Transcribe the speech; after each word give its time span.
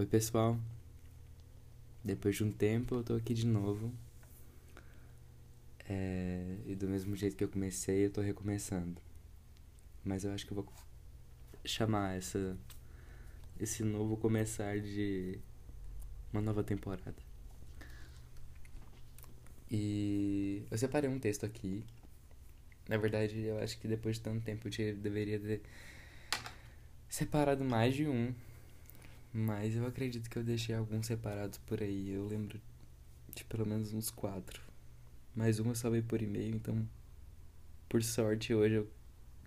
Oi, 0.00 0.06
pessoal. 0.06 0.58
Depois 2.02 2.34
de 2.34 2.42
um 2.42 2.50
tempo 2.50 2.94
eu 2.94 3.04
tô 3.04 3.12
aqui 3.16 3.34
de 3.34 3.46
novo. 3.46 3.92
É... 5.86 6.56
E 6.64 6.74
do 6.74 6.88
mesmo 6.88 7.14
jeito 7.14 7.36
que 7.36 7.44
eu 7.44 7.50
comecei, 7.50 8.06
eu 8.06 8.10
tô 8.10 8.22
recomeçando. 8.22 8.98
Mas 10.02 10.24
eu 10.24 10.32
acho 10.32 10.46
que 10.46 10.52
eu 10.52 10.54
vou 10.54 10.72
chamar 11.66 12.16
essa 12.16 12.56
esse 13.60 13.84
novo 13.84 14.16
começar 14.16 14.80
de 14.80 15.38
uma 16.32 16.40
nova 16.40 16.64
temporada. 16.64 17.22
E 19.70 20.64
eu 20.70 20.78
separei 20.78 21.10
um 21.10 21.18
texto 21.18 21.44
aqui. 21.44 21.84
Na 22.88 22.96
verdade, 22.96 23.38
eu 23.38 23.58
acho 23.58 23.78
que 23.78 23.86
depois 23.86 24.16
de 24.16 24.22
tanto 24.22 24.42
tempo 24.42 24.66
eu 24.66 24.96
deveria 24.96 25.38
ter 25.38 25.60
separado 27.06 27.62
mais 27.62 27.94
de 27.94 28.06
um 28.06 28.32
mas 29.32 29.76
eu 29.76 29.86
acredito 29.86 30.28
que 30.28 30.36
eu 30.36 30.44
deixei 30.44 30.74
alguns 30.74 31.06
separados 31.06 31.58
por 31.58 31.82
aí. 31.82 32.10
Eu 32.10 32.26
lembro 32.26 32.60
de 33.34 33.44
pelo 33.44 33.66
menos 33.66 33.92
uns 33.92 34.10
quatro. 34.10 34.62
Mais 35.34 35.60
um 35.60 35.68
eu 35.68 35.74
salvei 35.74 36.02
por 36.02 36.20
e-mail, 36.20 36.56
então 36.56 36.88
por 37.88 38.02
sorte 38.02 38.54
hoje 38.54 38.74
eu 38.76 38.90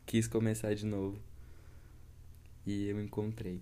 quis 0.06 0.28
começar 0.28 0.74
de 0.74 0.86
novo. 0.86 1.22
E 2.66 2.88
eu 2.88 3.02
encontrei. 3.02 3.62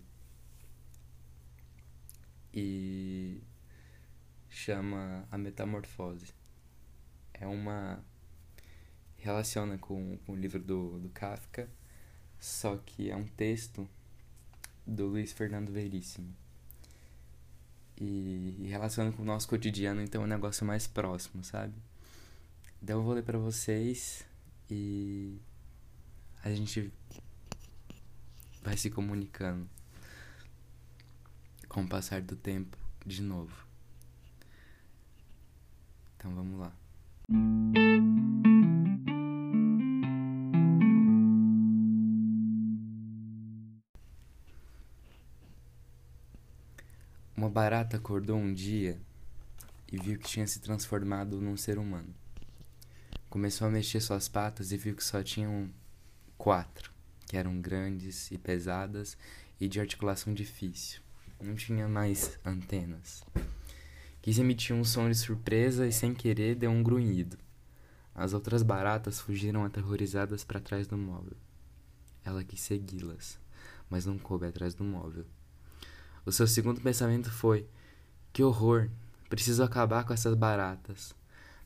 E 2.53 3.41
chama 4.49 5.27
A 5.31 5.37
Metamorfose. 5.37 6.33
É 7.33 7.47
uma. 7.47 8.03
relaciona 9.17 9.77
com, 9.77 10.17
com 10.19 10.33
o 10.33 10.35
livro 10.35 10.61
do, 10.61 10.99
do 10.99 11.09
Kafka, 11.09 11.67
só 12.39 12.77
que 12.77 13.09
é 13.09 13.15
um 13.15 13.25
texto 13.25 13.89
do 14.85 15.07
Luiz 15.07 15.31
Fernando 15.31 15.71
Veríssimo. 15.71 16.35
E, 17.97 18.67
relacionando 18.67 19.15
com 19.15 19.21
o 19.21 19.25
nosso 19.25 19.47
cotidiano, 19.47 20.01
então 20.01 20.21
é 20.21 20.25
um 20.25 20.27
negócio 20.27 20.65
mais 20.65 20.87
próximo, 20.87 21.43
sabe? 21.43 21.73
Então 22.81 22.99
eu 22.99 23.03
vou 23.03 23.13
ler 23.13 23.23
pra 23.23 23.37
vocês 23.37 24.25
e 24.69 25.39
a 26.43 26.51
gente 26.51 26.91
vai 28.63 28.75
se 28.75 28.89
comunicando 28.89 29.69
com 31.69 31.83
o 31.83 31.87
passar 31.87 32.21
do 32.21 32.35
tempo 32.35 32.77
de 33.05 33.21
novo. 33.21 33.65
Então 36.17 36.33
vamos 36.33 36.59
lá. 36.59 36.73
Uma 47.41 47.49
barata 47.49 47.97
acordou 47.97 48.37
um 48.37 48.53
dia 48.53 49.01
e 49.91 49.97
viu 49.97 50.19
que 50.19 50.29
tinha 50.29 50.45
se 50.45 50.59
transformado 50.59 51.41
num 51.41 51.57
ser 51.57 51.79
humano. 51.79 52.13
Começou 53.31 53.67
a 53.67 53.71
mexer 53.71 53.99
suas 53.99 54.29
patas 54.29 54.71
e 54.71 54.77
viu 54.77 54.95
que 54.95 55.03
só 55.03 55.23
tinham 55.23 55.67
quatro, 56.37 56.91
que 57.25 57.35
eram 57.35 57.59
grandes 57.59 58.29
e 58.29 58.37
pesadas 58.37 59.17
e 59.59 59.67
de 59.67 59.79
articulação 59.79 60.35
difícil. 60.35 61.01
Não 61.41 61.55
tinha 61.55 61.87
mais 61.87 62.37
antenas. 62.45 63.23
Quis 64.21 64.37
emitir 64.37 64.75
um 64.75 64.83
som 64.83 65.09
de 65.09 65.15
surpresa 65.15 65.87
e, 65.87 65.91
sem 65.91 66.13
querer, 66.13 66.53
deu 66.53 66.69
um 66.69 66.83
grunhido. 66.83 67.39
As 68.13 68.33
outras 68.33 68.61
baratas 68.61 69.19
fugiram 69.19 69.65
aterrorizadas 69.65 70.43
para 70.43 70.59
trás 70.59 70.85
do 70.85 70.95
móvel. 70.95 71.37
Ela 72.23 72.43
quis 72.43 72.61
segui-las, 72.61 73.39
mas 73.89 74.05
não 74.05 74.19
coube 74.19 74.45
atrás 74.45 74.75
do 74.75 74.83
móvel. 74.83 75.25
O 76.25 76.31
seu 76.31 76.45
segundo 76.45 76.81
pensamento 76.81 77.31
foi: 77.31 77.67
que 78.31 78.43
horror, 78.43 78.89
preciso 79.29 79.63
acabar 79.63 80.03
com 80.03 80.13
essas 80.13 80.35
baratas. 80.35 81.15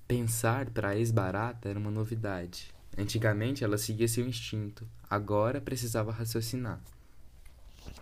Pensar 0.08 0.70
para 0.70 0.90
a 0.90 0.96
ex-barata 0.96 1.68
era 1.68 1.80
uma 1.80 1.92
novidade. 1.92 2.74
Antigamente 2.98 3.64
ela 3.64 3.78
seguia 3.78 4.08
seu 4.08 4.26
instinto, 4.26 4.88
agora 5.10 5.60
precisava 5.60 6.12
raciocinar. 6.12 6.80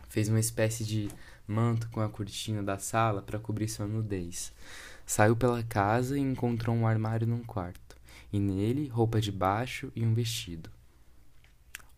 Fez 0.09 0.29
uma 0.29 0.39
espécie 0.39 0.83
de 0.83 1.09
manto 1.47 1.89
com 1.89 1.99
a 2.01 2.09
cortina 2.09 2.61
da 2.61 2.77
sala 2.77 3.21
para 3.21 3.39
cobrir 3.39 3.67
sua 3.67 3.87
nudez. 3.87 4.53
Saiu 5.05 5.35
pela 5.35 5.63
casa 5.63 6.17
e 6.17 6.21
encontrou 6.21 6.75
um 6.75 6.85
armário 6.85 7.25
num 7.25 7.43
quarto, 7.43 7.97
e 8.31 8.39
nele 8.39 8.87
roupa 8.87 9.19
de 9.19 9.31
baixo 9.31 9.91
e 9.95 10.05
um 10.05 10.13
vestido. 10.13 10.69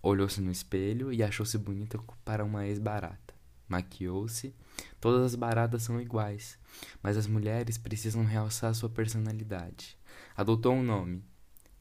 Olhou-se 0.02 0.40
no 0.40 0.52
espelho 0.52 1.12
e 1.12 1.22
achou-se 1.22 1.58
bonita 1.58 2.00
para 2.24 2.46
uma 2.46 2.66
ex-barata. 2.66 3.25
Maquiou-se. 3.68 4.56
Todas 5.00 5.24
as 5.24 5.36
baratas 5.36 5.84
são 5.84 6.00
iguais, 6.00 6.58
mas 7.02 7.18
as 7.18 7.28
mulheres 7.28 7.78
precisam 7.78 8.24
realçar 8.24 8.74
sua 8.76 8.90
personalidade. 8.90 9.98
Adotou 10.36 10.74
um 10.74 10.84
nome, 10.84 11.24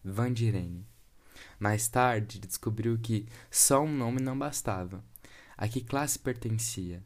Vandirene. 0.03 0.87
Mais 1.59 1.89
tarde, 1.89 2.39
descobriu 2.39 2.99
que 2.99 3.27
só 3.51 3.83
um 3.83 3.93
nome 3.93 4.21
não 4.21 4.39
bastava. 4.39 5.05
A 5.57 5.69
que 5.69 5.81
classe 5.81 6.19
pertencia? 6.19 7.03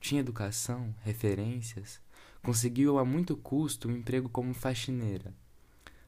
Tinha 0.00 0.20
educação, 0.20 0.94
referências? 1.02 2.00
Conseguiu 2.42 2.98
a 2.98 3.04
muito 3.04 3.36
custo 3.36 3.88
um 3.88 3.96
emprego 3.96 4.28
como 4.28 4.52
faxineira. 4.52 5.34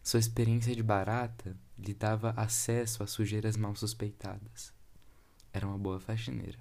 Sua 0.02 0.20
experiência 0.20 0.74
de 0.74 0.82
barata 0.82 1.56
lhe 1.78 1.94
dava 1.94 2.30
acesso 2.36 3.02
a 3.02 3.06
sujeiras 3.06 3.56
mal 3.56 3.74
suspeitadas. 3.74 4.72
Era 5.52 5.66
uma 5.66 5.78
boa 5.78 6.00
faxineira. 6.00 6.58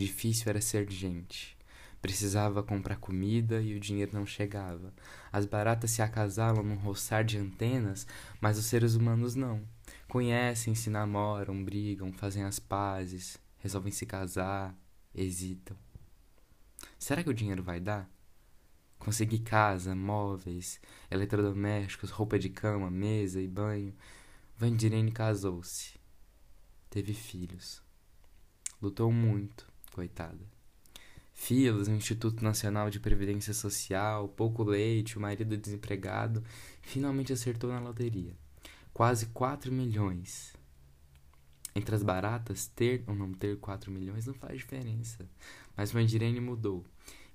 Difícil 0.00 0.48
era 0.48 0.62
ser 0.62 0.90
gente. 0.90 1.54
Precisava 2.00 2.62
comprar 2.62 2.96
comida 2.96 3.60
e 3.60 3.74
o 3.74 3.78
dinheiro 3.78 4.12
não 4.14 4.24
chegava. 4.24 4.94
As 5.30 5.44
baratas 5.44 5.90
se 5.90 6.00
acasalam 6.00 6.64
num 6.64 6.76
roçar 6.76 7.22
de 7.22 7.36
antenas, 7.36 8.06
mas 8.40 8.56
os 8.56 8.64
seres 8.64 8.94
humanos 8.94 9.34
não. 9.34 9.60
Conhecem, 10.08 10.74
se 10.74 10.88
namoram, 10.88 11.62
brigam, 11.62 12.10
fazem 12.14 12.44
as 12.44 12.58
pazes, 12.58 13.36
resolvem 13.58 13.92
se 13.92 14.06
casar, 14.06 14.74
hesitam. 15.14 15.76
Será 16.98 17.22
que 17.22 17.28
o 17.28 17.34
dinheiro 17.34 17.62
vai 17.62 17.78
dar? 17.78 18.08
Consegui 18.98 19.40
casa, 19.40 19.94
móveis, 19.94 20.80
eletrodomésticos, 21.10 22.08
roupa 22.08 22.38
de 22.38 22.48
cama, 22.48 22.90
mesa 22.90 23.38
e 23.38 23.46
banho. 23.46 23.94
Vandirene 24.56 25.12
casou-se. 25.12 26.00
Teve 26.88 27.12
filhos. 27.12 27.82
Lutou 28.80 29.12
muito 29.12 29.69
coitada. 29.90 30.38
Filas 31.32 31.88
Instituto 31.88 32.44
Nacional 32.44 32.90
de 32.90 33.00
Previdência 33.00 33.54
Social, 33.54 34.28
pouco 34.28 34.62
leite, 34.62 35.16
o 35.16 35.20
marido 35.20 35.56
desempregado, 35.56 36.44
finalmente 36.82 37.32
acertou 37.32 37.70
na 37.70 37.80
loteria. 37.80 38.36
Quase 38.92 39.26
4 39.26 39.72
milhões. 39.72 40.52
Entre 41.74 41.94
as 41.94 42.02
baratas, 42.02 42.66
ter 42.66 43.04
ou 43.06 43.14
não 43.14 43.32
ter 43.32 43.58
4 43.58 43.90
milhões 43.90 44.26
não 44.26 44.34
faz 44.34 44.58
diferença. 44.58 45.26
Mas 45.74 45.92
Mandirene 45.92 46.40
mudou. 46.40 46.84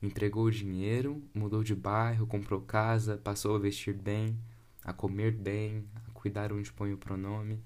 Entregou 0.01 0.45
o 0.45 0.51
dinheiro, 0.51 1.23
mudou 1.33 1.63
de 1.63 1.73
bairro, 1.73 2.27
comprou 2.27 2.61
casa, 2.61 3.17
passou 3.17 3.55
a 3.55 3.59
vestir 3.59 3.95
bem, 3.95 4.38
a 4.83 4.94
comer 4.94 5.31
bem, 5.31 5.89
a 6.07 6.11
cuidar 6.11 6.53
onde 6.53 6.71
põe 6.71 6.94
o 6.94 6.97
pronome. 6.97 7.59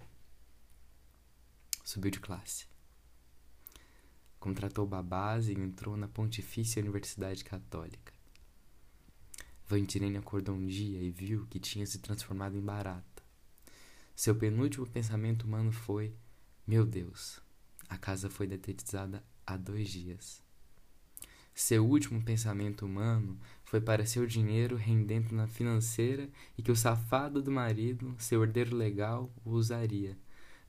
Subiu 1.83 2.11
de 2.11 2.19
classe 2.21 2.78
contratou 4.39 4.87
babás 4.87 5.49
e 5.49 5.53
entrou 5.53 5.97
na 5.97 6.07
Pontifícia 6.07 6.81
Universidade 6.81 7.43
Católica. 7.43 8.13
Vandirene 9.67 10.17
acordou 10.17 10.55
um 10.55 10.65
dia 10.65 11.01
e 11.01 11.11
viu 11.11 11.45
que 11.47 11.59
tinha 11.59 11.85
se 11.85 11.99
transformado 11.99 12.57
em 12.57 12.61
barata. 12.61 13.23
Seu 14.15 14.35
penúltimo 14.35 14.87
pensamento 14.87 15.43
humano 15.43 15.71
foi: 15.71 16.15
Meu 16.65 16.85
Deus, 16.85 17.41
a 17.87 17.97
casa 17.97 18.29
foi 18.29 18.47
detetizada 18.47 19.23
há 19.45 19.55
dois 19.55 19.89
dias. 19.89 20.41
Seu 21.53 21.85
último 21.85 22.23
pensamento 22.23 22.85
humano 22.85 23.37
foi 23.63 23.81
para 23.81 24.05
seu 24.05 24.25
dinheiro 24.25 24.75
rendendo 24.77 25.35
na 25.35 25.45
financeira 25.45 26.29
e 26.57 26.63
que 26.63 26.71
o 26.71 26.75
safado 26.75 27.41
do 27.41 27.51
marido, 27.51 28.15
seu 28.17 28.41
herdeiro 28.43 28.75
legal, 28.75 29.31
o 29.43 29.51
usaria 29.51 30.17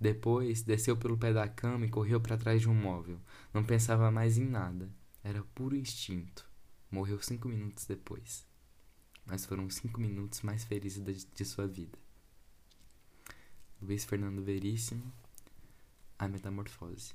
depois, 0.01 0.63
desceu 0.63 0.97
pelo 0.97 1.19
pé 1.19 1.31
da 1.31 1.47
cama 1.47 1.85
e 1.85 1.91
correu 1.91 2.19
para 2.19 2.39
trás 2.39 2.63
de 2.63 2.71
um 2.71 2.75
móvel. 2.75 3.21
Não 3.53 3.63
pensava 3.63 4.11
mais 4.11 4.39
em 4.39 4.47
nada. 4.47 4.89
Era 5.23 5.43
puro 5.55 5.77
instinto. 5.77 6.49
Morreu 6.91 7.21
cinco 7.23 7.49
minutos 7.49 7.85
depois. 7.85 8.47
Mas 9.27 9.45
foram 9.45 9.69
cinco 9.69 10.01
minutos 10.01 10.41
mais 10.41 10.65
felizes 10.65 11.05
de, 11.05 11.27
de 11.27 11.45
sua 11.45 11.67
vida. 11.67 11.99
Luiz 13.83 14.05
Fernando 14.07 14.43
Veríssimo, 14.43 15.13
A 16.19 16.27
Metamorfose. 16.27 17.15